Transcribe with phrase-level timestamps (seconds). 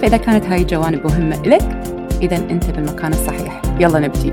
[0.00, 1.62] فإذا كانت هاي الجوانب مهمة لك
[2.22, 3.62] إذا أنت بالمكان الصحيح.
[3.80, 4.32] يلا نبتدي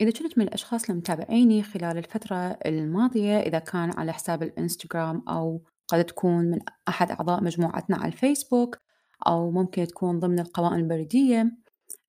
[0.00, 6.04] إذا كنت من الأشخاص المتابعيني خلال الفترة الماضية إذا كان على حساب الإنستغرام أو قد
[6.04, 8.78] تكون من أحد أعضاء مجموعتنا على الفيسبوك
[9.26, 11.52] أو ممكن تكون ضمن القوائم البريدية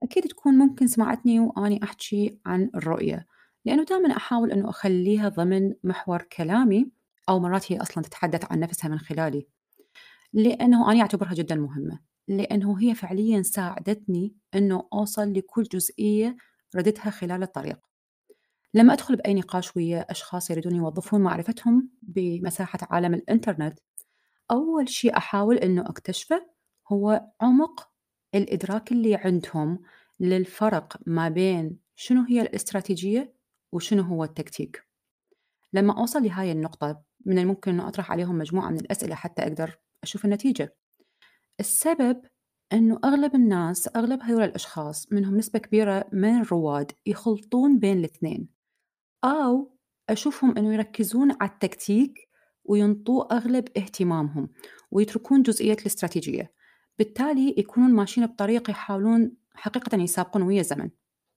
[0.03, 3.25] أكيد تكون ممكن سمعتني وأني أحكي عن الرؤية.
[3.66, 6.92] لأنه دائما أحاول أنه أخليها ضمن محور كلامي
[7.29, 9.47] أو مرات هي أصلا تتحدث عن نفسها من خلالي
[10.33, 16.38] لأنه أنا أعتبرها جدا مهمة لأنه هي فعليا ساعدتني أنه أوصل لكل جزئية
[16.75, 17.79] ردتها خلال الطريق.
[18.73, 23.79] لما أدخل بأي نقاش ويا أشخاص يريدون يوظفون معرفتهم بمساحة عالم الإنترنت
[24.51, 26.49] أول شيء أحاول أنه أكتشفه
[26.91, 27.89] هو عمق
[28.35, 29.79] الإدراك اللي عندهم
[30.19, 33.33] للفرق ما بين شنو هي الاستراتيجية
[33.71, 34.92] وشنو هو التكتيك.
[35.73, 40.25] لما أوصل لهاي النقطة من الممكن أنه أطرح عليهم مجموعة من الأسئلة حتى أقدر أشوف
[40.25, 40.75] النتيجة.
[41.59, 42.21] السبب
[42.73, 48.47] أنه أغلب الناس أغلب هذول الأشخاص منهم نسبة كبيرة من الرواد يخلطون بين الاثنين.
[49.23, 49.78] أو
[50.09, 52.29] أشوفهم أنه يركزون على التكتيك
[52.63, 54.50] وينطوا أغلب اهتمامهم
[54.91, 56.53] ويتركون جزئية الاستراتيجية.
[57.00, 60.89] بالتالي يكونون ماشيين بطريق يحاولون حقيقة يسابقون ويا الزمن.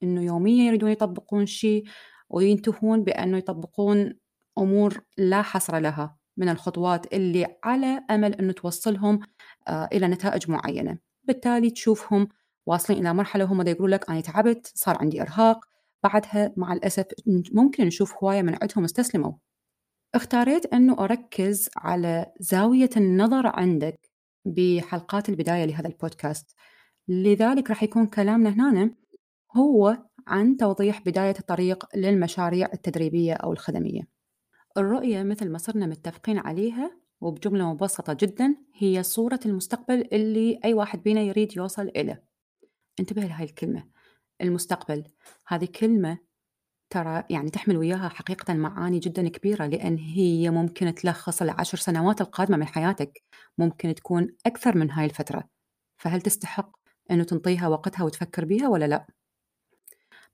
[0.03, 1.85] إنه يوميا يريدون يطبقون شيء
[2.29, 4.15] وينتهون بأنه يطبقون
[4.59, 9.21] أمور لا حصر لها من الخطوات اللي على أمل أنه توصلهم
[9.69, 10.99] آه، إلى نتائج معينة.
[11.25, 12.29] بالتالي تشوفهم
[12.67, 15.65] واصلين إلى مرحلة هم يقولوا لك أنا تعبت صار عندي إرهاق.
[16.03, 17.07] بعدها مع الأسف
[17.53, 19.33] ممكن نشوف هواية من عندهم استسلموا.
[20.15, 24.11] اختاريت أنه أركز على زاوية النظر عندك
[24.45, 26.55] بحلقات البداية لهذا البودكاست.
[27.09, 28.95] لذلك راح يكون كلامنا هنا
[29.57, 34.16] هو عن توضيح بداية الطريق للمشاريع التدريبية أو الخدمية.
[34.79, 41.03] الرؤية مثل ما صرنا متفقين عليها وبجملة مبسطة جدا هي صورة المستقبل اللي أي واحد
[41.03, 42.25] بينا يريد يوصل إليه
[43.01, 43.89] انتبه لهاي الكلمة.
[44.41, 45.05] المستقبل.
[45.49, 46.19] هذه كلمة
[46.91, 52.57] ترى يعني تحمل وياها حقيقة معاني جدا كبيرة لأن هي ممكن تلخص العشر سنوات القادمة
[52.57, 53.23] من حياتك.
[53.59, 55.49] ممكن تكون أكثر من هاي الفترة.
[55.97, 56.77] فهل تستحق
[57.11, 59.07] أنه تنطيها وقتها وتفكر بيها ولا لا؟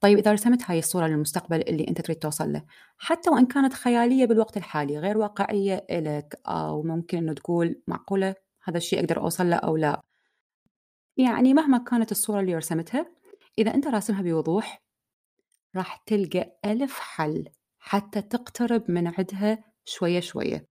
[0.02, 2.64] طيب إذا رسمت هاي الصورة للمستقبل اللي أنت تريد توصل له
[2.98, 8.76] حتى وإن كانت خيالية بالوقت الحالي غير واقعية إلك أو ممكن أنه تقول معقولة هذا
[8.76, 10.02] الشيء أقدر أوصل له أو لا.
[11.16, 13.06] يعني مهما كانت الصورة اللي رسمتها
[13.58, 14.82] إذا أنت راسمها بوضوح
[15.76, 17.48] راح تلقى ألف حل
[17.78, 20.66] حتى تقترب من عندها شوية شوية.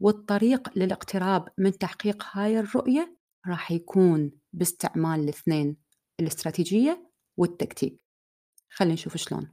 [0.00, 5.76] والطريق للاقتراب من تحقيق هاي الرؤية راح يكون باستعمال الاثنين
[6.20, 8.03] الاستراتيجية والتكتيك.
[8.74, 9.52] خلينا نشوف شلون.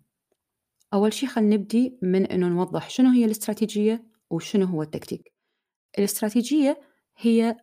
[0.94, 5.34] أول شيء خلينا نبدي من أنه نوضح شنو هي الاستراتيجية وشنو هو التكتيك.
[6.00, 6.82] الاستراتيجية
[7.18, 7.58] هي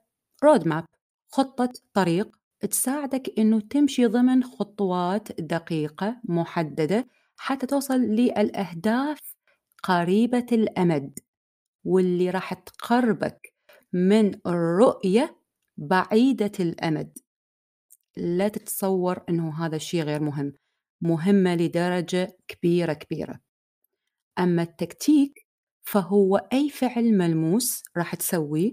[0.45, 0.85] رود ماب
[1.33, 2.37] خطة طريق
[2.71, 9.19] تساعدك أنه تمشي ضمن خطوات دقيقة محددة حتى توصل للأهداف
[9.83, 11.19] قريبة الأمد
[11.85, 13.55] واللي راح تقربك
[13.93, 15.39] من الرؤية
[15.77, 17.19] بعيدة الأمد.
[18.17, 20.53] لا تتصور أنه هذا الشيء غير مهم.
[21.01, 23.41] مهمة لدرجة كبيرة كبيرة.
[24.39, 25.47] أما التكتيك
[25.83, 28.73] فهو أي فعل ملموس راح تسويه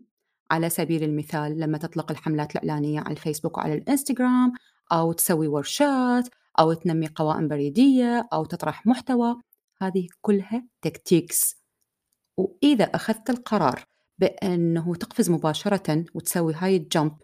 [0.51, 4.53] على سبيل المثال لما تطلق الحملات الإعلانية على الفيسبوك وعلى الإنستغرام
[4.91, 6.29] أو تسوي ورشات
[6.59, 9.35] أو تنمي قوائم بريدية أو تطرح محتوى.
[9.81, 11.55] هذه كلها tactics.
[12.37, 13.85] وإذا أخذت القرار
[14.17, 17.17] بأنه تقفز مباشرة وتسوي هاي ال jump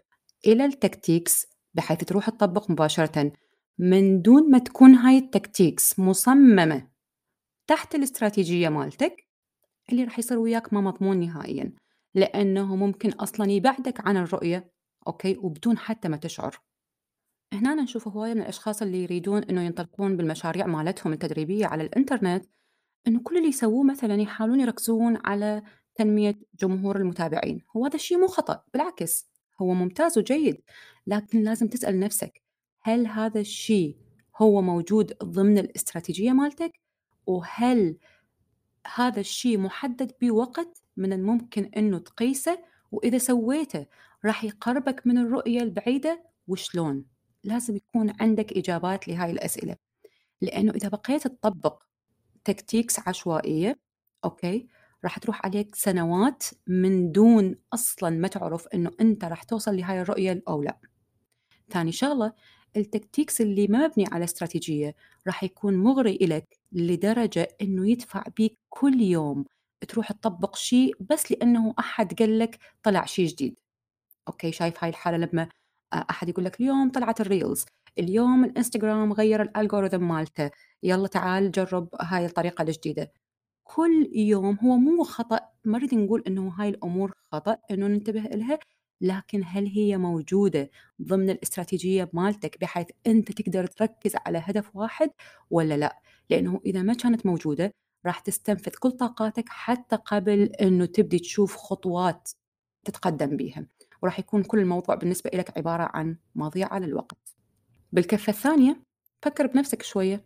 [0.46, 3.32] إلى ال tactics بحيث تروح تطبق مباشرة
[3.78, 6.88] من دون ما تكون هاي ال tactics مصممة
[7.66, 9.26] تحت الاستراتيجية مالتك
[9.92, 11.72] اللي راح يصير وياك ما مضمون نهائيا
[12.14, 14.72] لأنه ممكن أصلًا يبعدك عن الرؤية
[15.06, 16.60] أوكي، وبدون حتى ما تشعر.
[17.52, 22.44] هنا نشوف هواية من الأشخاص اللي يريدون إنه ينطلقون بالمشاريع مالتهم التدريبية على الإنترنت،
[23.06, 25.62] إنه كل اللي يسووه مثلًا يحاولون يركزون على
[25.94, 29.28] تنمية جمهور المتابعين، وهذا الشيء مو خطأ بالعكس
[29.62, 30.62] هو ممتاز وجيد،
[31.06, 32.41] لكن لازم تسأل نفسك
[32.82, 33.96] هل هذا الشيء
[34.36, 36.80] هو موجود ضمن الاستراتيجية مالتك؟
[37.26, 37.96] وهل
[38.94, 42.58] هذا الشيء محدد بوقت من الممكن إنه تقيسه؟
[42.92, 43.86] وإذا سويته
[44.24, 47.04] راح يقربك من الرؤية البعيدة وشلون؟
[47.44, 49.76] لازم يكون عندك إجابات لهاي الأسئلة،
[50.40, 51.82] لأنه إذا بقيت تطبق
[52.44, 53.78] tactics عشوائية
[54.24, 54.68] okay
[55.04, 60.42] راح تروح عليك سنوات من دون أصلا ما تعرف إنه أنت راح توصل لهاي الرؤية
[60.48, 60.78] أو لا.
[61.70, 62.32] ثاني شغلة
[62.76, 64.94] ال tactics اللي مبني على استراتيجية
[65.26, 69.44] راح يكون مغري إلك لدرجة إنه يدفع بيك كل يوم
[69.88, 73.60] تروح تطبق شيء بس لأنه أحد قال لك طلع شيء جديد.
[74.28, 75.48] okay شايف هاي الحالة لما
[75.94, 77.64] أحد يقول لك اليوم طلعت ال reels
[77.98, 80.50] اليوم الإنستغرام غير ال algorithm مالته
[80.82, 83.12] يلا تعال جرب هاي الطريقة الجديدة
[83.64, 88.58] كل يوم هو مو خطأ ما نريد نقول إنه هاي الأمور خطأ إنه ننتبه لها
[89.02, 90.70] لكن هل هي موجودة
[91.02, 95.10] ضمن الاستراتيجية مالتك بحيث أنت تقدر تركز على هدف واحد
[95.50, 97.74] ولا لا؟ لأنه إذا ما كانت موجودة
[98.06, 102.30] راح تستنفذ كل طاقاتك حتى قبل أنه تبدي تشوف خطوات
[102.84, 103.66] تتقدم بيها.
[104.02, 107.36] وراح يكون كل الموضوع بالنسبة لك عبارة عن مضيعة للوقت
[107.92, 108.82] بالكفة الثانية
[109.22, 110.24] فكر بنفسك شوية.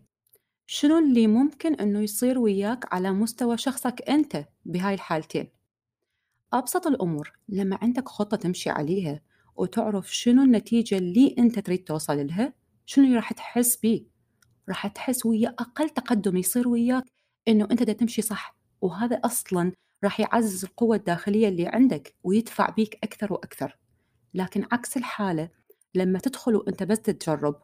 [0.67, 5.56] شنو اللي ممكن أنه يصير وياك على مستوى شخصك أنت بهاي الحالتين؟
[6.53, 9.21] أبسط الأمور لما عندك خطة تمشي عليها
[9.55, 12.53] وتعرف شنو النتيجة اللي أنت تريد توصل لها
[12.85, 14.05] شنو اللي راح تحس بيه؟
[14.69, 17.03] راح تحس ويا أقل تقدم يصير وياك
[17.47, 19.71] إنه أنت دا تمشي صح وهذا أصلا
[20.03, 23.77] راح يعزز القوة الداخلية اللي عندك ويدفع بيك أكثر وأكثر.
[24.33, 25.49] لكن عكس الحالة
[25.95, 27.61] لما تدخل وأنت بس تجرب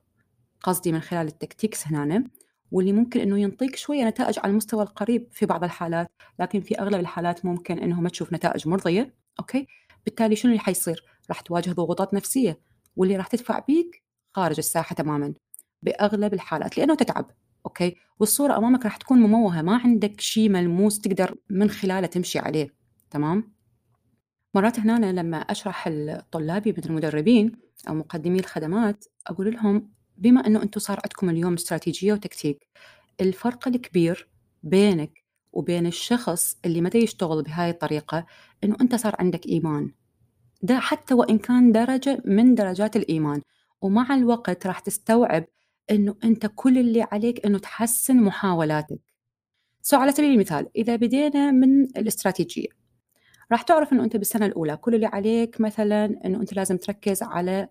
[0.63, 2.23] قصدي من خلال ال tactics هنا
[2.73, 6.99] واللي ممكن إنه ينطيك شوية نتائج على المستوى القريب في بعض الحالات لكن في أغلب
[6.99, 9.67] الحالات ممكن إنه ما تشوف نتائج مرضية okay؟
[10.05, 12.59] بالتالي شنو اللي حيصير؟ راح تواجه ضغوطات نفسية
[12.95, 15.33] واللي راح تدفع بيك خارج الساحة تماما
[15.81, 17.31] بأغلب الحالات لأنه تتعب
[17.65, 22.75] أوكي؟ والصورة أمامك راح تكون مموهة ما عندك شيء ملموس تقدر من خلاله تمشي عليه
[23.09, 23.53] تمام؟
[24.55, 27.51] مرات هنا لما أشرح لطلابي مثل المدربين
[27.89, 32.67] أو مقدمي الخدمات أقول لهم بما أنه أنتم صار عندكم اليوم استراتيجية وتكتيك
[33.21, 34.29] الفرق الكبير
[34.63, 35.23] بينك
[35.53, 38.25] وبين الشخص اللي متى يشتغل بهاي الطريقة
[38.63, 39.91] إنه أنت صار عندك إيمان.
[40.61, 43.41] ده حتى وإن كان درجة من درجات الإيمان.
[43.81, 45.45] ومع الوقت راح تستوعب
[45.91, 48.99] إنه أنت كل اللي عليك إنه تحسن محاولاتك.
[49.81, 52.67] سو على سبيل المثال إذا بدينا من الاستراتيجية
[53.51, 57.67] راح تعرف إنه أنت بالسنة الأولى كل اللي عليك مثلا إنه أنت لازم تركز على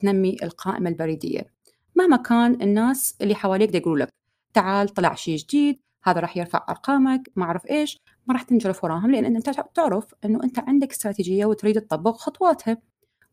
[0.00, 1.53] تنمي القائمة البريدية.
[1.96, 4.08] مهما كان الناس اللي حواليك يقولوا لك
[4.54, 9.10] تعال طلع شيء جديد هذا راح يرفع أرقامك ما أعرف إيش ما راح تنجرف وراهم.
[9.10, 12.78] لأن أنت تعرف إنه أنت عندك استراتيجية وتريد تطبق خطواتها.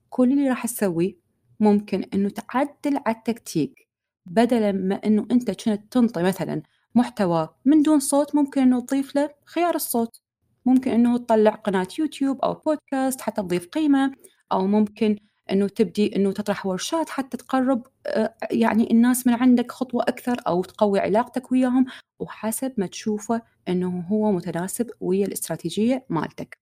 [0.10, 1.16] كل اللي راح تسويه
[1.60, 3.88] ممكن إنه تعدل على التكتيك.
[4.26, 6.62] بدلا ما إنه أنت كنت تنطي مثلا
[6.96, 10.22] محتوى من دون صوت ممكن إنه تضيف له خيار الصوت.
[10.66, 14.12] ممكن إنه تطلع قناة يوتيوب أو بودكاست حتى تضيف قيمة.
[14.52, 15.16] أو ممكن
[15.52, 20.64] إنه تبدي إنه تطرح ورشات حتى تقرب آه، يعني الناس من عندك خطوة أكثر أو
[20.64, 21.86] تقوي علاقتك وياهم
[22.20, 26.60] وحسب ما تشوفه إنه هو متناسب ويا الاستراتيجية مالتك.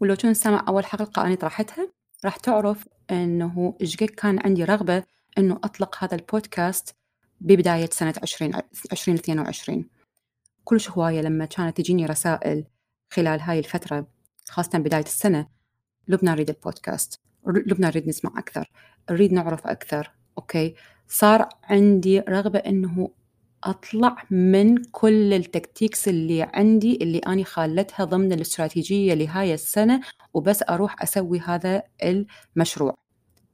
[0.00, 1.88] ولو كنت سامع أول حلقة أنا طرحتها
[2.24, 5.02] راح تعرف إنه إيش كان عندي رغبة
[5.38, 6.94] إنه أطلق هذا البودكاست
[7.40, 8.52] ببداية سنة 20
[8.92, 9.84] 2022
[10.64, 12.64] كلش هواية لما كانت تجيني رسائل
[13.10, 14.06] خلال هاي الفترة
[14.48, 15.46] خاصة بداية السنة
[16.08, 18.70] لبنى نريد البودكاست لبنى نريد نسمع أكثر
[19.10, 20.74] نريد نعرف أكثر okay؟
[21.08, 23.10] صار عندي رغبة إنه
[23.64, 30.00] أطلع من كل ال tactics اللي عندي اللي أني خالتها ضمن الاستراتيجية لهاي السنة
[30.34, 32.98] وبس أروح أسوي هذا المشروع.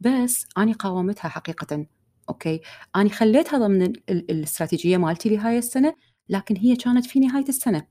[0.00, 1.86] بس أني قاومتها حقيقة
[2.28, 2.60] okay؟
[2.96, 5.94] أني خليتها ضمن الاستراتيجية مالتي لهاي السنة
[6.28, 7.86] لكن هي كانت في نهاية السنة.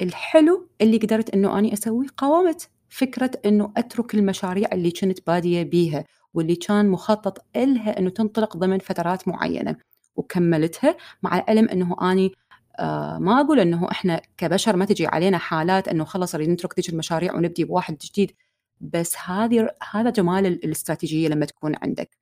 [0.00, 2.70] الحلو اللي قدرت إنه أني أسويه قاومت.
[2.90, 6.04] فكرة إنه أترك المشاريع اللي كنت بادية بيها
[6.34, 9.76] واللي كان مخطط إلها إنه تنطلق ضمن فترات معينة
[10.16, 12.32] وكملتها مع العلم إنه أني
[12.78, 16.88] آه ما أقول إنه إحنا كبشر ما تجي علينا حالات إنه خلص نريد نترك ذيك
[16.88, 18.32] المشاريع ونبدي بواحد جديد
[18.80, 22.18] بس هذه هذا جمال الاستراتيجية لما تكون عندك.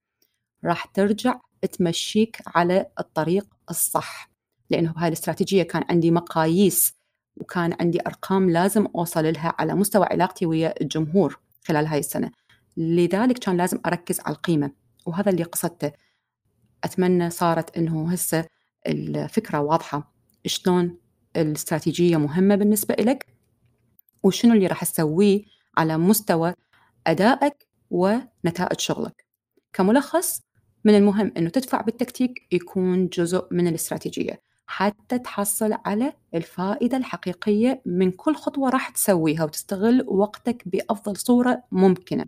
[0.65, 1.41] راح ترجع
[1.73, 4.31] تمشيك على الطريق الصح
[4.71, 6.95] لأنه بهاي الاستراتيجية كان عندي مقاييس
[7.41, 12.31] وكان عندي أرقام لازم أوصل لها على مستوى علاقتي ويا الجمهور خلال هاي السنة.
[12.77, 14.71] لذلك كان لازم أركز على القيمة
[15.07, 15.93] وهذا اللي قصدته.
[16.85, 18.45] أتمنى صارت إنه هسه
[18.87, 20.13] الفكرة واضحة.
[20.47, 20.99] شلون
[21.37, 23.27] الاستراتيجية مهمة بالنسبة لك
[24.23, 25.43] وشنو اللي راح تسويه
[25.77, 26.55] على مستوى
[27.07, 29.25] أدائك ونتائج شغلك؟
[29.73, 30.43] كملخص
[30.85, 34.48] من المهم أنه تدفع بالتكتيك يكون جزء من الاستراتيجية.
[34.71, 42.25] حتى تحصل على الفائدة الحقيقية من كل خطوة راح تسويها وتستغل وقتك بأفضل صورة ممكنة.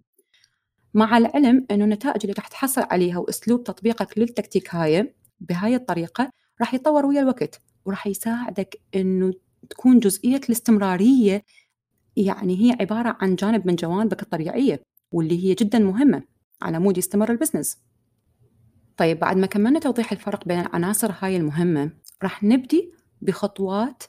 [0.94, 6.30] مع العلم أنه النتائج اللي راح تحصل عليها وأسلوب تطبيقك للتكتيك هاي بهاي الطريقة
[6.60, 9.32] راح يتطور ويا الوقت وراح يساعدك أنه
[9.70, 11.44] تكون جزئية الاستمرارية.
[12.16, 14.82] يعني هي عبارة عن جانب من جوانبك الطبيعية
[15.12, 16.22] واللي هي جدا مهمة
[16.62, 17.78] على مود يستمر ال business.
[18.96, 21.90] طيب بعد ما كملنا توضيح الفرق بين العناصر هاي المهمة
[22.22, 24.02] راح نبدي بخطوات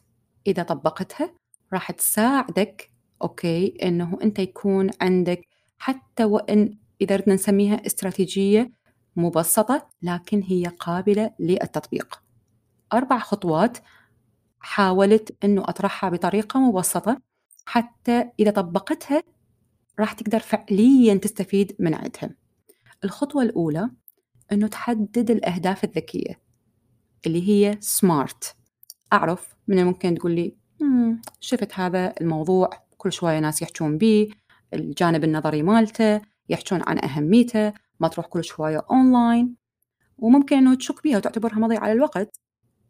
[0.47, 1.33] إذا طبقتها.
[1.73, 2.91] راح تساعدك
[3.21, 8.71] أوكي إنه أنت يكون عندك حتى وإن إذا ردنا نسميها استراتيجية
[9.15, 12.23] مبسطة لكن هي قابلة للتطبيق.
[12.93, 13.77] أربع خطوات
[14.59, 17.21] حاولت أنه أطرحها بطريقة مبسطة.
[17.65, 19.23] حتى إذا طبقتها
[19.99, 22.35] راح تقدر فعليا تستفيد من عندها.
[23.03, 23.89] الخطوة الأولى
[24.51, 26.50] أنه تحدد الأهداف الذكية.
[27.25, 28.55] اللي هي سمارت
[29.13, 30.55] أعرف من الممكن تقول لي
[31.39, 34.29] شفت هذا الموضوع كل شوية ناس يحجون به
[34.73, 39.55] الجانب النظري مالته يحجون عن أهميته ما تروح كل شوية أونلاين
[40.17, 42.39] وممكن أنه تشك بيها وتعتبرها مضيعة للوقت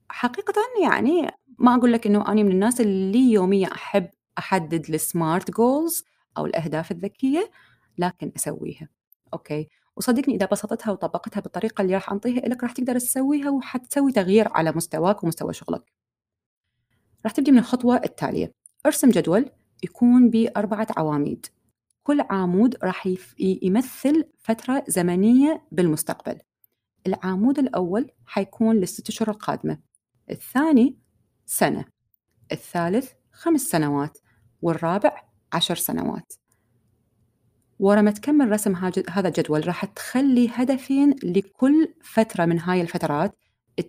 [0.10, 5.52] حقيقة يعني ما أقول لك أنه أنا من الناس اللي يوميا أحب أحدد ال smart
[5.52, 6.04] goals
[6.38, 7.52] أو الأهداف الذكية
[7.98, 8.90] لكن أسويها.
[9.34, 9.68] okay؟
[9.98, 14.72] وصدقني إذا بسطتها وطبقتها بالطريقة اللي راح أنطيها لك راح تقدر تسويها وحتسوي تغيير على
[14.72, 15.92] مستواك ومستوى شغلك.
[17.26, 18.54] راح تبدي من الخطوة التالية.
[18.86, 19.50] ارسم جدول
[19.84, 21.46] يكون بأربعة عواميد.
[22.04, 26.40] كل عامود راح يمثل فترة زمنية بالمستقبل.
[27.08, 29.80] العامود الأول حيكون للست أشهر القادمة.
[30.30, 30.98] الثاني
[31.46, 31.86] سنة.
[32.52, 34.18] الثالث خمس سنوات.
[34.62, 36.34] والرابع عشر سنوات.
[37.82, 38.76] ورا ما تكمل رسم
[39.10, 43.36] هذا الجدول راح تخلي هدفين لكل فترة من هاي الفترات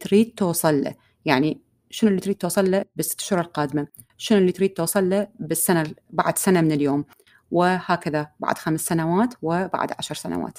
[0.01, 0.95] تريد توصل له.
[1.25, 3.87] يعني شنو اللي تريد توصل له؟ بالست شهور القادمة.
[4.17, 7.05] شنو اللي تريد توصل له؟ بالسنة بعد سنة من اليوم.
[7.51, 10.59] وهكذا بعد خمس سنوات وبعد عشر سنوات.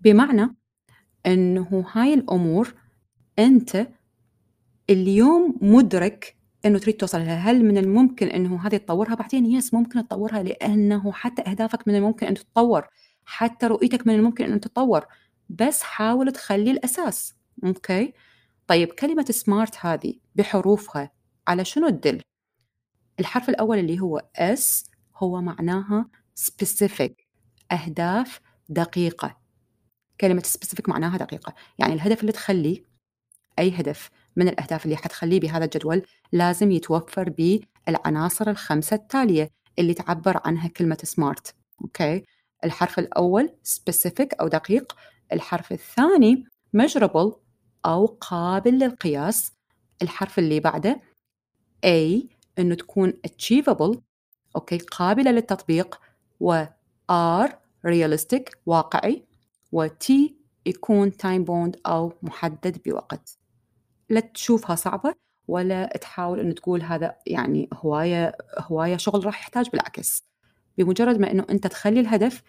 [0.00, 0.56] بمعنى
[1.26, 2.74] أنه هاي الأمور
[3.38, 3.86] أنت
[4.90, 6.36] اليوم مدرك
[6.66, 7.36] إنه تريد توصل لها.
[7.36, 12.26] هل من الممكن إنه هذه تطورها؟ بعدين يس ممكن تطورها لأنه حتى أهدافك من الممكن
[12.26, 12.88] أن تتطور.
[13.24, 15.06] حتى رؤيتك من الممكن أن تتطور.
[15.48, 17.34] بس حاول تخلي الأساس.
[17.64, 18.12] okay؟
[18.66, 21.10] طيب كلمة smart هذه بحروفها
[21.48, 22.20] على شنو تدل؟
[23.20, 26.08] الحرف الأول اللي هو S هو معناها
[26.40, 27.12] specific
[27.72, 29.38] أهداف دقيقة.
[30.20, 31.54] كلمة specific معناها دقيقة.
[31.78, 32.82] يعني الهدف اللي تخليه
[33.58, 36.02] أي هدف من الأهداف اللي حتخليه بهذا الجدول
[36.32, 42.24] لازم يتوفر بالعناصر الخمسة التالية اللي تعبر عنها كلمة smart okay
[42.64, 44.96] الحرف الأول specific أو دقيق.
[45.32, 46.44] الحرف الثاني
[46.76, 47.32] measurable
[47.86, 49.52] أو قابل للقياس.
[50.02, 51.00] الحرف اللي بعده
[51.86, 52.22] A
[52.58, 53.98] إنه تكون achievable.
[54.56, 56.00] okay قابلة للتطبيق.
[56.40, 56.64] و
[57.12, 57.48] R
[57.86, 59.24] realistic واقعي.
[59.72, 60.12] و T
[60.66, 63.37] يكون time bound أو محدد بوقت.
[64.10, 65.14] لا تشوفها صعبة
[65.48, 70.24] ولا تحاول إنه تقول هذا يعني هواية هواية شغل راح يحتاج بالعكس.
[70.78, 72.42] بمجرد ما إنه أنت تخلي الهدف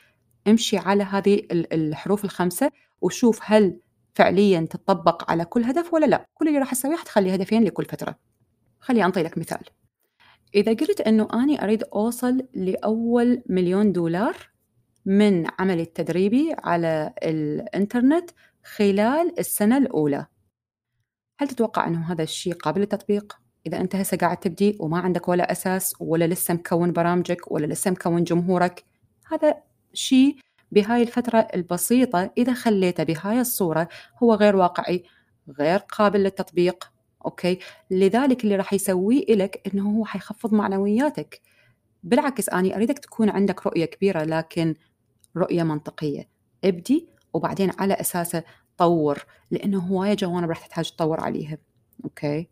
[0.47, 3.79] امشي على هذه الحروف الخمسة وشوف هل
[4.13, 6.25] فعليا تطبق على كل هدف ولا لا.
[6.33, 8.15] كل اللي راح أسويه حتخلي هدفين لكل فترة.
[8.79, 9.61] خلي أنطي لك مثال.
[10.55, 14.35] إذا قلت إنه أني أريد أوصل لأول مليون دولار
[15.05, 18.29] من عملي التدريبي على الإنترنت
[18.63, 20.25] خلال السنة الأولى.
[21.39, 25.51] هل تتوقع أنه هذا الشيء قابل للتطبيق؟ إذا أنت هسه قاعد تبدي وما عندك ولا
[25.51, 28.83] أساس ولا لسه مكون برامجك ولا لسه مكون جمهورك
[29.31, 29.55] هذا
[29.93, 30.35] شيء
[30.71, 33.87] بهاي الفترة البسيطة إذا خليته بهاي الصورة
[34.23, 35.03] هو غير واقعي
[35.59, 36.91] غير قابل للتطبيق
[37.25, 37.59] أوكي؟
[37.91, 41.41] لذلك اللي راح يسويه لك إنه هو حيخفض معنوياتك.
[42.03, 44.75] بالعكس أنا أريدك تكون عندك رؤية كبيرة لكن
[45.37, 46.29] رؤية منطقية.
[46.63, 48.43] ابدي وبعدين على أساسه
[48.79, 51.57] تطور لأنه هواية جوانب راح تحتاج تطور عليها.
[52.03, 52.49] أوكي؟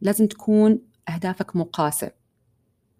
[0.00, 0.78] لازم تكون
[1.08, 2.10] أهدافك مقاسة.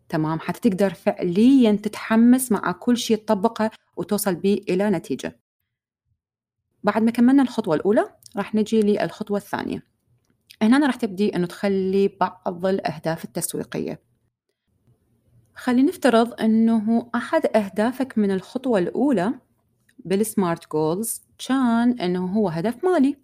[0.09, 5.41] تمام؟ حتى تقدر فعليا تتحمس مع كل شيء تطبقه وتوصل به إلى نتيجة.
[6.85, 9.83] بعد ما كملنا الخطوة الأولى راح نجي للخطوة الثانية.
[10.63, 14.03] هنا راح تبدي إنه تخلّي بعض الأهداف التسويقية.
[15.55, 19.33] خلّينا نفترض إنه أحد أهدافك من الخطوة الأولى
[20.09, 23.17] بالsmart goals كان إنه هو هدف مالي.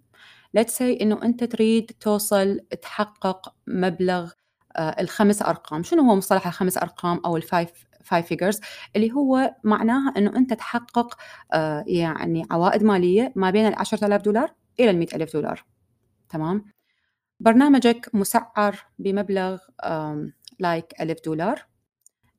[0.57, 4.31] let's say إنه أنت تريد توصل تحقق مبلغ
[4.75, 8.59] آه، الخمس أرقام، شنو هو مصطلح الخمس أرقام أو الfive five figures
[8.95, 11.17] اللي هو معناها إنه أنت تحقق
[11.53, 15.65] آه، يعني عوائد مالية ما بين العشرة آلاف دولار إلى المئة ألف دولار.
[16.29, 16.65] تمام؟
[17.39, 19.57] برنامجك مسعر بمبلغ
[20.59, 21.65] like ألف دولار.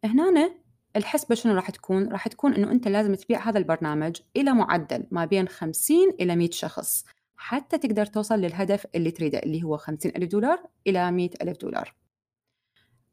[0.05, 0.66] هنا
[0.97, 5.25] الحسبة شنو راح تكون؟ راح تكون إنه أنت لازم تبيع هذا البرنامج إلى معدل ما
[5.25, 7.05] بين 50 إلى 100 شخص
[7.37, 11.95] حتى تقدر توصل للهدف اللي تريده اللي هو 50 ألف دولار إلى 100 ألف دولار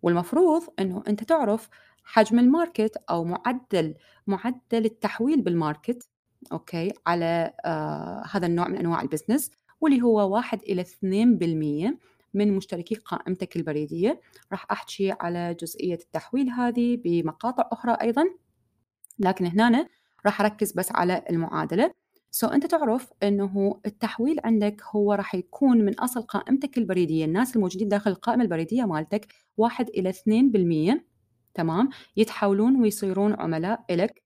[0.01, 1.69] والمفروض أنه أنت تعرف
[2.03, 3.95] حجم ال market أو معدل
[4.27, 6.09] معدل التحويل بال market
[6.51, 11.97] okay على آه هذا النوع من أنواع ال business واللي هو واحد إلى اثنين بالمية
[12.33, 14.21] من مشتركي قائمتك البريدية.
[14.51, 18.23] راح أحكي على جزئية التحويل هذه بمقاطع أخرى أيضا.
[19.19, 19.87] لكن هنا
[20.25, 21.93] راح أركز بس على المعادلة.
[22.31, 27.25] سو so, أنت تعرف أنه التحويل عندك هو راح يكون من أصل قائمتك البريدية.
[27.25, 31.05] الناس الموجودين داخل القائمة البريدية مالتك واحد إلى اثنين بالمية.
[31.53, 34.23] تمام؟ يتحولون ويصيرون عملاء إلك.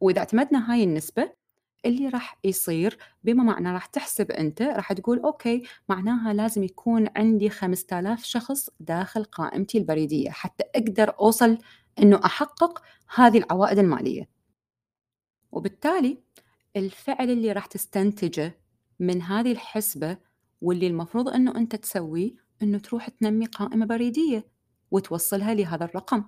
[0.00, 1.43] وإذا اعتمدنا هاي النسبة
[1.84, 7.50] اللي راح يصير بما معنى راح تحسب أنت راح تقول أوكي معناها لازم يكون عندي
[7.50, 11.58] 5000 شخص داخل قائمتي البريدية حتى أقدر أوصل
[11.98, 12.82] أنه أحقق
[13.14, 14.28] هذه العوائد المالية
[15.52, 16.22] وبالتالي
[16.76, 18.60] الفعل اللي راح تستنتجه
[19.00, 20.18] من هذه الحسبة
[20.60, 24.46] واللي المفروض أنه أنت تسويه أنه تروح تنمي قائمة بريدية
[24.90, 26.24] وتوصلها لهذا الرقم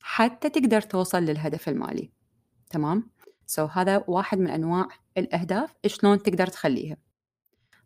[0.00, 2.12] حتى تقدر توصل للهدف المالي
[2.70, 3.10] تمام؟
[3.52, 6.96] سو so, هذا واحد من أنواع الأهداف شلون تقدر تخليها.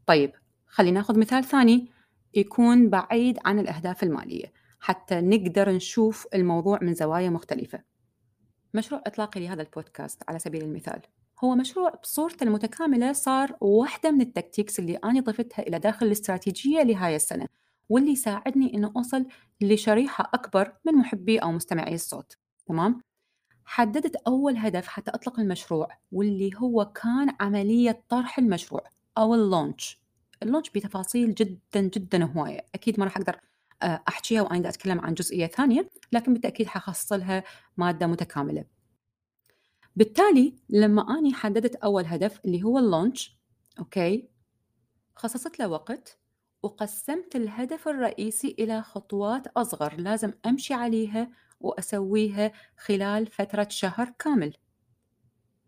[0.06, 0.32] طيب
[0.66, 1.90] خلينا ناخذ مثال ثاني
[2.34, 7.82] يكون بعيد عن الأهداف المالية حتى نقدر نشوف الموضوع من زوايا مختلفة.
[8.74, 11.00] مشروع إطلاقي لهذا البودكاست على سبيل المثال
[11.44, 17.16] هو مشروع بصورته المتكاملة صار واحدة من التكتيكس اللي أنا ضفتها إلى داخل الاستراتيجية لهاي
[17.16, 17.46] السنة
[17.88, 19.26] واللي يساعدني إنه أوصل
[19.60, 22.36] لشريحة أكبر من محبي أو مستمعي الصوت.
[22.66, 23.05] تمام؟
[23.66, 28.84] حددت أول هدف حتى أطلق المشروع واللي هو كان عملية طرح المشروع
[29.18, 30.00] أو اللونش.
[30.42, 32.66] اللونش بتفاصيل جدا جدا هواية.
[32.74, 33.40] أكيد ما راح أقدر
[33.82, 37.44] آه، أحكيها وأنا أتكلم عن جزئية ثانية لكن بالتأكيد حخصص لها
[37.76, 38.64] مادة متكاملة.
[39.96, 43.36] بالتالي لما أني حددت أول هدف اللي هو اللونش
[43.78, 44.28] okay
[45.16, 46.18] خصصت له وقت
[46.62, 54.56] وقسمت الهدف الرئيسي إلى خطوات أصغر لازم أمشي عليها وأسويها خلال فترة شهر كامل.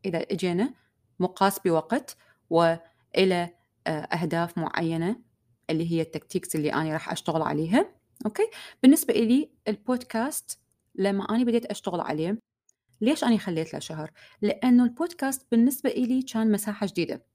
[0.05, 0.75] إذا إجينا
[1.21, 2.17] مقاس بوقت
[2.51, 3.51] وإلى
[3.87, 5.17] آه، أهداف معينة
[5.71, 7.93] اللي هي ال tactics اللي أنا راح أشتغل عليها
[8.27, 8.51] okay؟
[8.83, 10.59] بالنسبة إلي البودكاست
[10.95, 12.39] لما أنا بديت أشتغل عليه
[13.01, 14.11] ليش أنا خليت له شهر؟
[14.43, 17.27] لأنه البودكاست بالنسبة إلي كان مساحة جديدة.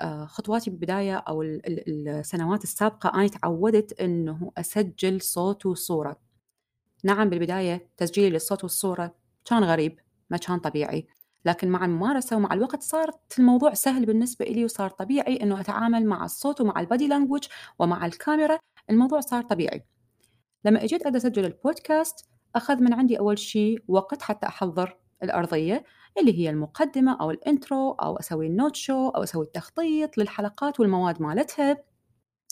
[0.00, 6.20] آه، خطواتي بالبداية أو السنوات السابقة أنا تعودت أنه أسجل صوت وصورة.
[7.04, 9.98] نعم بالبداية تسجيلي للصوت والصورة كان غريب
[10.30, 11.06] ما كان طبيعي.
[11.44, 16.24] لكن مع الممارسة ومع الوقت صارت الموضوع سهل بالنسبة لي وصار طبيعي أنه أتعامل مع
[16.24, 17.44] الصوت ومع البادي لانجوج
[17.78, 18.58] ومع الكاميرا
[18.90, 19.84] الموضوع صار طبيعي.
[20.64, 25.84] لما إجيت أبدأ أسجل البودكاست أخذ من عندي أول شيء وقت حتى أحضر الأرضية
[26.18, 30.80] اللي هي المقدمة أو ال intro أو أسوي ال note show أو أسوي التخطيط للحلقات
[30.80, 31.84] والمواد مالتها.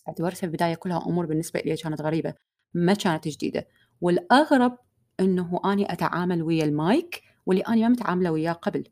[0.09, 2.35] اعتبرتها في البداية كلها أمور بالنسبة لي كانت غريبة
[2.75, 3.67] ما كانت جديدة.
[4.01, 4.79] والأغرب
[5.21, 8.85] أنه أني أتعامل ويا المايك واللي أنا ما متعاملة وياه قبل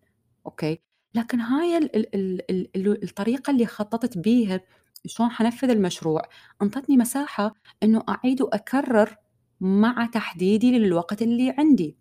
[0.46, 0.78] okay؟
[1.14, 2.14] لكن هاي ال ال
[2.50, 4.60] ال ال الطريقة اللي خططت بيها
[5.06, 6.22] شلون حنفذ المشروع
[6.62, 9.16] أنطتني مساحة أنه أعيد وأكرر
[9.60, 11.96] مع تحديدي للوقت اللي عندي.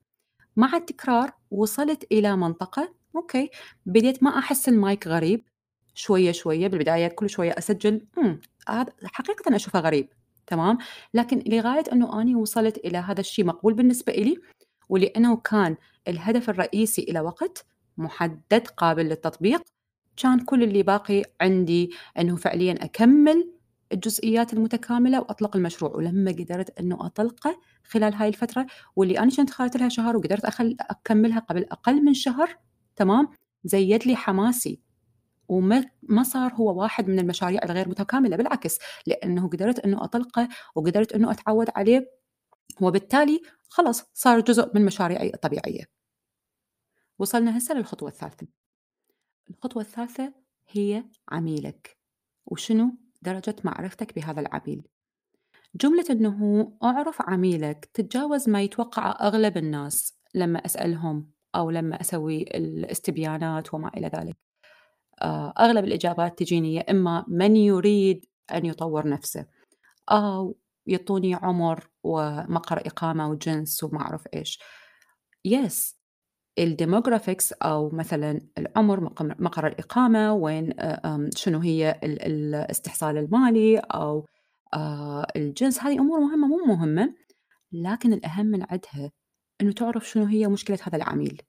[0.55, 3.49] مع التكرار وصلت إلى منطقة أوكي؟
[3.85, 5.43] بديت ما أحس المايك غريب
[5.95, 8.07] شوية شوية بالبداية كل شوية أسجل
[8.69, 10.09] هذا حقيقة أشوفه غريب.
[10.47, 10.77] تمام؟
[11.13, 14.37] لكن لغاية أنه أني وصلت إلى هذا الشيء مقبول بالنسبة إلي
[14.89, 15.75] ولأنه كان
[16.07, 17.65] الهدف الرئيسي إلى وقت
[17.97, 19.61] محدد قابل للتطبيق
[20.17, 23.51] كان كل اللي باقي عندي أنه فعليا أكمل
[23.91, 25.95] الجزئيات المتكاملة وأطلق المشروع.
[25.95, 30.77] ولما قدرت أنه أطلقه خلال هاي الفترة واللي أنا كنت خالت لها شهر وقدرت أخل
[30.81, 32.57] أكملها قبل أقل من شهر
[32.95, 33.27] تمام؟
[33.63, 34.84] زيد لي حماسي
[35.47, 41.13] وما ما صار هو واحد من المشاريع الغير متكاملة بالعكس لأنه قدرت أنه أطلقه وقدرت
[41.13, 42.11] أنه أتعود عليه
[42.81, 45.83] وبالتالي خلاص صار جزء من مشاريعي الطبيعية.
[47.19, 48.47] وصلنا هسه للخطوة الثالثة.
[49.49, 50.33] الخطوة الثالثة
[50.69, 51.97] هي عميلك.
[52.45, 54.87] وشنو درجة معرفتك بهذا العميل؟
[55.75, 63.73] جملة أنه أعرف عميلك تتجاوز ما يتوقع أغلب الناس لما أسألهم أو لما أسوي الاستبيانات
[63.73, 64.44] وما إلى ذلك.
[65.59, 69.45] أغلب الإجابات تجيني يا إما من يريد أن يطور نفسه
[70.11, 74.59] أو يعطوني عمر ومقر إقامة وجنس وما أعرف إيش.
[75.45, 75.95] yes
[76.59, 78.99] ال demographics أو مثلا العمر
[79.39, 84.25] مقر الإقامة وين آه، شنو هي الاستحصال المالي أو
[84.73, 87.13] آه، الجنس هذه أمور مهمة مو مهمة
[87.71, 89.11] لكن الأهم من عدها
[89.61, 91.41] إنه تعرف شنو هي مشكلة هذا العميل.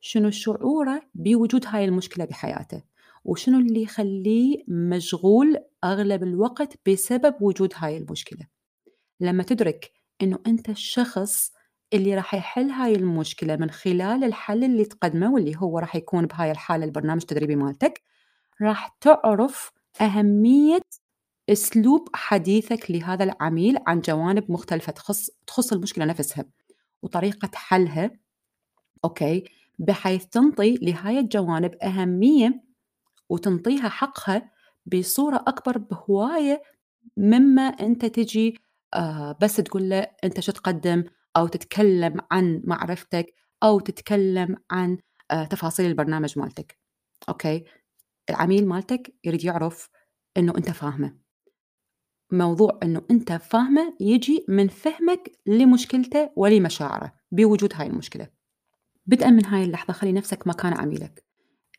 [0.00, 2.82] شنو شعوره بوجود هاي المشكلة بحياته؟
[3.24, 8.46] وشنو اللي يخليه مشغول أغلب الوقت بسبب وجود هاي المشكلة؟
[9.20, 11.52] لما تدرك إنه أنت الشخص
[11.92, 16.50] اللي راح يحل هاي المشكلة من خلال الحل اللي تقدمه واللي هو راح يكون بهاي
[16.50, 18.02] الحالة البرنامج التدريبي مالتك
[18.62, 20.80] راح تعرف أهمية
[21.48, 26.44] أسلوب حديثك لهذا العميل عن جوانب مختلفة تخص تخص المشكلة نفسها
[27.02, 28.10] وطريقة حلها.
[29.04, 29.44] أوكي؟
[29.80, 32.64] بحيث تنطي لهاي الجوانب أهمية
[33.28, 34.50] وتنطيها حقها
[34.86, 36.62] بصورة أكبر بهواية
[37.16, 38.58] مما أنت تجي
[38.94, 41.04] آه بس تقول له أنت شو تقدم؟
[41.36, 44.98] أو تتكلم عن معرفتك أو تتكلم عن
[45.30, 46.78] آه تفاصيل البرنامج مالتك.
[47.28, 47.64] أوكي؟
[48.30, 49.88] العميل مالتك يريد يعرف
[50.36, 51.16] أنه أنت فاهمه.
[52.32, 58.39] موضوع أنه أنت فاهمه يجي من فهمك لمشكلته ولمشاعره بوجود هاي المشكلة.
[59.10, 61.24] بدءا من هاي اللحظة خلي نفسك مكان عميلك.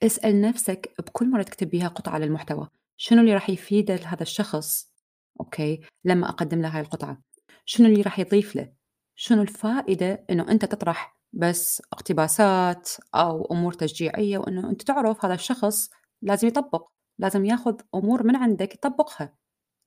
[0.04, 4.94] اسأل نفسك بكل مرة تكتب بيها قطعة للمحتوى شنو اللي راح يفيده لهذا الشخص؟
[5.40, 7.22] okay لما أقدم له هاي القطعة.
[7.66, 8.74] شنو اللي راح يضيف له؟
[9.16, 15.90] شنو الفائدة أنه أنت تطرح بس اقتباسات أو أمور تشجيعية وأنه أنت تعرف هذا الشخص
[16.22, 16.88] لازم يطبق
[17.20, 19.34] لازم ياخذ أمور من عندك يطبقها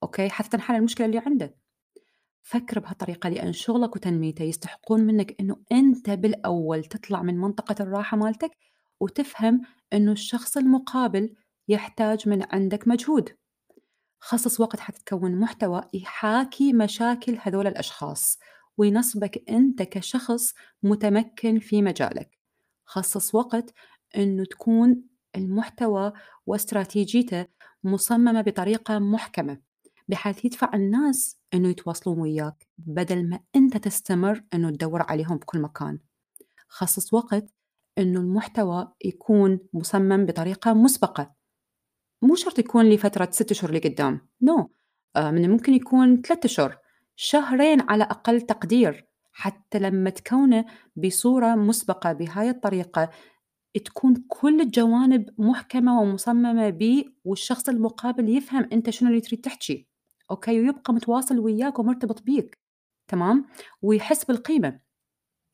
[0.03, 1.55] okay حتى تنحل المشكلة اللي عنده.
[2.45, 8.51] فكر بهالطريقة لأن شغلك وتنميته يستحقون منك أنه أنت بالأول تطلع من منطقة الراحة مالتك
[9.01, 11.35] وتفهم أنه الشخص المقابل
[11.69, 13.37] يحتاج من عندك مجهود.
[14.21, 18.39] خصص وقت حتى تكون محتوى يحاكي مشاكل هذول الأشخاص
[18.79, 22.39] وينصبك أنت كشخص متمكن في مجالك.
[22.85, 23.75] خصص وقت
[24.17, 25.03] أنه تكون
[25.37, 26.13] المحتوى
[26.47, 27.47] واستراتيجيته
[27.85, 29.61] مصممة بطريقة محكمة
[30.09, 35.99] بحيث يدفع الناس إنه يتواصلون وياك بدل ما أنت تستمر إنه تدور عليهم بكل مكان.
[36.69, 37.55] خصص وقت
[37.99, 41.35] إنه المحتوى يكون مصمم بطريقة مسبقة.
[42.23, 44.69] مو شرط يكون لفترة ست أشهر لقدام no.
[45.17, 46.79] آه من الممكن يكون ثلاثة أشهر
[47.17, 50.65] شهرين على أقل تقدير حتى لما تكونه
[50.97, 53.11] بصورة مسبقة بهاي الطريقة
[53.85, 59.89] تكون كل الجوانب محكمة ومصممة به والشخص المقابل يفهم أنت شنو اللي تريد تحكي.
[60.31, 62.59] okay ويبقى متواصل وياك ومرتبط بيك
[63.09, 63.47] تمام؟
[63.83, 64.81] ويحس بالقيمة.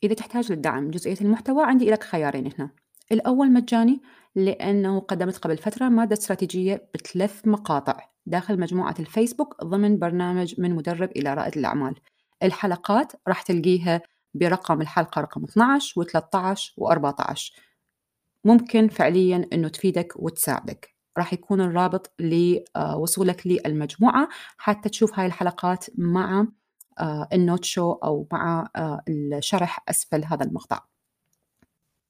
[0.03, 2.71] إذا تحتاج للدعم جزئية المحتوى عندي لك خيارين هنا.
[3.13, 4.01] الأول مجاني
[4.35, 11.11] لأنه قدمت قبل فترة مادة استراتيجية بثلاث مقاطع داخل مجموعة الفيسبوك ضمن برنامج من مدرب
[11.17, 11.95] إلى رائد الأعمال.
[12.43, 14.03] الحلقات راح تلقيها
[14.35, 17.61] برقم الحلقة رقم 12 و13 و14
[18.45, 20.90] ممكن فعليا أنه تفيدك وتساعدك.
[21.19, 24.29] راح يكون الرابط لوصولك للمجموعة.
[24.59, 26.47] حتى تشوف هاي الحلقات مع
[27.01, 30.81] آه، النوت شو أو مع آه، الشرح أسفل هذا المقطع.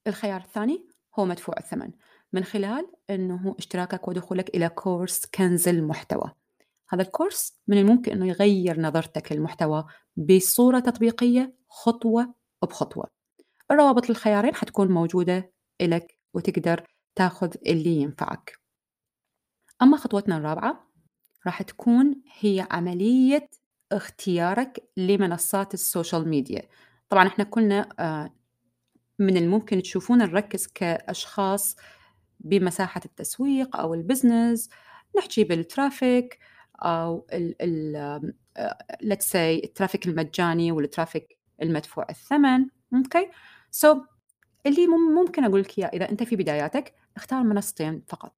[0.07, 0.87] الخيار الثاني
[1.19, 1.91] هو مدفوع الثمن.
[2.33, 6.33] من خلال أنه اشتراكك ودخولك إلى كورس كنز المحتوى.
[6.89, 9.85] هذا الكورس من الممكن أنه يغير نظرتك للمحتوى
[10.17, 13.07] بصورة تطبيقية خطوة بخطوة.
[13.71, 16.83] الروابط للخيارين حتكون موجودة لك وتقدر
[17.15, 18.60] تاخذ اللي ينفعك.
[19.83, 20.87] أما خطوتنا الرابعة
[21.47, 23.49] راح تكون هي عملية
[23.93, 26.63] اختيارك لمنصات ال social media.
[27.09, 28.35] طبعا إحنا كلنا آه،
[29.19, 31.77] من الممكن تشوفون نركز كأشخاص
[32.41, 34.69] بمساحة التسويق أو ال business
[35.19, 36.39] نحكي بال traffic
[36.83, 38.33] أو ال
[39.03, 42.67] let's say ال traffic المجاني وال traffic المدفوع الثمن.
[42.95, 43.99] okay so,
[44.67, 48.35] اللي ممكن أقول لك إياه إذا أنت في بداياتك اختار منصتين فقط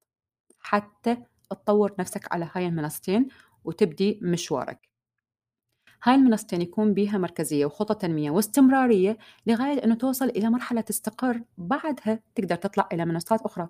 [0.61, 1.17] حتى
[1.55, 3.29] تطور نفسك على هاي المنصتين
[3.65, 4.89] وتبدي مشوارك.
[6.05, 12.21] هاي المنصتين يكون بيها مركزية وخطة تنمية واستمرارية لغاية أنه توصل إلى مرحلة تستقر بعدها
[12.35, 13.69] تقدر تطلع إلى منصات أخرى.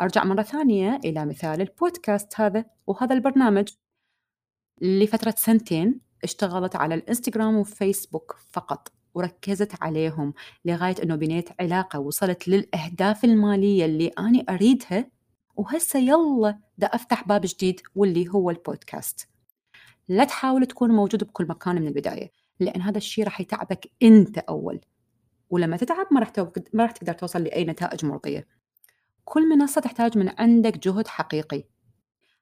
[0.00, 3.68] أرجع مرة ثانية إلى مثال البودكاست هذا وهذا البرنامج.
[4.80, 13.24] لفترة سنتين اشتغلت على الإنستغرام وفيسبوك فقط وركزت عليهم لغاية أنه بنيت علاقة وصلت للأهداف
[13.24, 15.10] المالية اللي أنا أريدها
[15.56, 19.28] وهسه يلا دا أفتح باب جديد واللي هو البودكاست.
[20.08, 24.80] لا تحاول تكون موجود بكل مكان من البداية لأن هذا الشيء راح يتعبك أنت أول.
[25.50, 26.32] ولما تتعب ما راح
[26.72, 28.46] ما راح تقدر توصل لأي نتائج مرضية.
[29.24, 31.64] كل منصة تحتاج من عندك جهد حقيقي.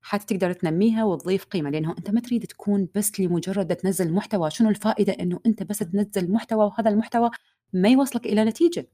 [0.02, 4.50] حتى تقدر تنميها وتضيف قيمة لأنه أنت ما تريد تكون بس لمجرد تنزل محتوى.
[4.50, 7.30] شنو الفائدة أنه أنت بس تنزل محتوى وهذا المحتوى
[7.72, 8.88] ما يوصلك إلى نتيجة؟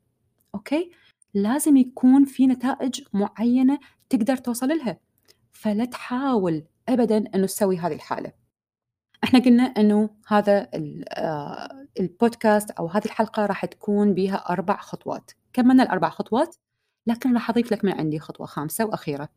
[0.55, 0.91] أوكي؟
[1.35, 4.99] لازم يكون في نتائج معينة تقدر توصل لها.
[5.53, 8.33] فلا تحاول أبدا أنه تسوي هذه الحالة.
[9.25, 10.69] إحنا قلنا أنه هذا
[11.09, 15.31] آه، البودكاست أو هذه الحلقة راح تكون بها أربع خطوات.
[15.53, 16.57] كملنا الأربع خطوات؟
[17.07, 19.29] لكن راح أضيف لك من عندي خطوة خامسة وأخيرة.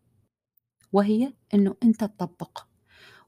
[0.94, 2.60] وهي أنه أنت تطبق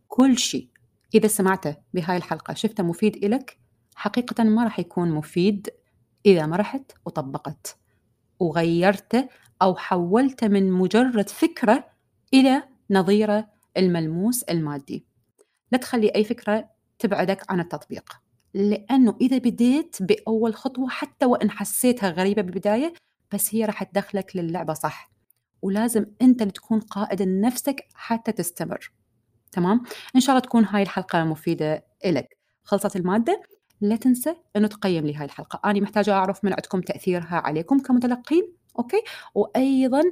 [0.07, 0.69] كل شيء.
[1.15, 3.57] إذا سمعته بهاي الحلقة شفته مفيد إلك
[3.95, 5.69] حقيقة ما راح يكون مفيد
[6.25, 7.77] إذا ما رحت وطبقت.
[8.39, 9.29] وغيرته
[9.63, 11.85] أو حولته من مجرد فكرة
[12.33, 13.47] إلى نظيره
[13.77, 15.05] الملموس المادي.
[15.71, 18.23] لا تخلي أي فكرة تبعدك عن التطبيق
[18.53, 22.93] لأنه إذا بديت بأول خطوة حتى وإن حسيتها غريبة بالبداية
[23.33, 25.11] بس هي راح تدخلك للعبة صح.
[25.61, 28.91] ولازم أنت اللي تكون قائد لنفسك حتى تستمر.
[29.51, 29.83] تمام؟
[30.15, 32.37] إن شاء الله تكون هاي الحلقة مفيدة إلك.
[32.63, 33.41] خلصت المادة؟
[33.81, 35.61] لا تنسى أنه تقيم لي هاي الحلقة.
[35.65, 38.53] أنا محتاجة أعرف من عندكم تأثيرها عليكم كمتلقين.
[38.79, 39.03] أوكي؟
[39.35, 40.03] وأيضا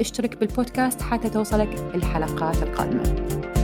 [0.00, 3.59] اشترك بالبودكاست حتى توصلك الحلقات القادمة.